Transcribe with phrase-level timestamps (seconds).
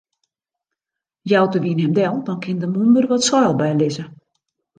[1.31, 4.05] Jout de wyn him del, dan kin de mûnder wat seil bylizze.